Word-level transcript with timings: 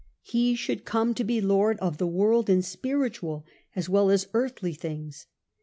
He 0.23 0.55
should 0.55 0.83
come 0.83 1.13
to 1.13 1.23
be 1.23 1.41
Lord 1.41 1.77
of 1.77 1.99
the 1.99 2.07
world 2.07 2.49
in 2.49 2.63
spiritual 2.63 3.45
as 3.75 3.87
well 3.87 4.09
as 4.09 4.29
earthly 4.33 4.73
things. 4.73 5.27